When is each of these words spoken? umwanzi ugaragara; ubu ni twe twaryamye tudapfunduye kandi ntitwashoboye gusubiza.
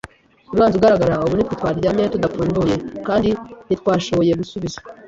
umwanzi 0.51 0.75
ugaragara; 0.77 1.21
ubu 1.25 1.33
ni 1.35 1.43
twe 1.47 1.53
twaryamye 1.59 2.05
tudapfunduye 2.13 2.75
kandi 3.07 3.29
ntitwashoboye 3.65 4.33
gusubiza. 4.41 4.79